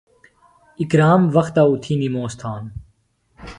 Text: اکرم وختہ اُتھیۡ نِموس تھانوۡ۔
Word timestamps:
اکرم 0.81 1.21
وختہ 1.35 1.61
اُتھیۡ 1.69 1.97
نِموس 2.01 2.33
تھانوۡ۔ 2.39 2.71